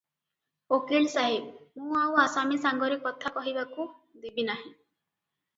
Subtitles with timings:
[0.77, 1.51] ଓକିଲ ସାହେବ,
[1.83, 3.87] ମୁଁ ଆଉ ଆସାମୀ ସାଙ୍ଗରେ କଥା କହିବାକୁ
[4.25, 4.69] ଦେବି ନାହିଁ।